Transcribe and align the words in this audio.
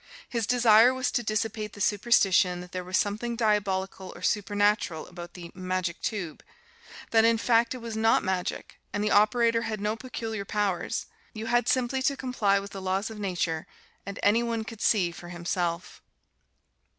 His 0.27 0.47
desire 0.47 0.95
was 0.95 1.11
to 1.11 1.21
dissipate 1.21 1.73
the 1.73 1.79
superstition 1.79 2.59
that 2.61 2.71
there 2.71 2.83
was 2.83 2.97
something 2.97 3.35
diabolical 3.35 4.11
or 4.15 4.23
supernatural 4.23 5.05
about 5.05 5.35
the 5.35 5.51
"Magic 5.53 6.01
Tube" 6.01 6.41
that, 7.11 7.23
in 7.23 7.37
fact, 7.37 7.75
it 7.75 7.83
was 7.83 7.95
not 7.95 8.23
magic, 8.23 8.79
and 8.91 9.03
the 9.03 9.11
operator 9.11 9.61
had 9.61 9.79
no 9.79 9.95
peculiar 9.95 10.43
powers; 10.43 11.05
you 11.33 11.45
had 11.45 11.67
simply 11.67 12.01
to 12.01 12.17
comply 12.17 12.59
with 12.59 12.71
the 12.71 12.81
laws 12.81 13.11
of 13.11 13.19
Nature, 13.19 13.67
and 14.03 14.19
any 14.23 14.41
one 14.41 14.63
could 14.63 14.81
see 14.81 15.11
for 15.11 15.29
himself. 15.29 16.01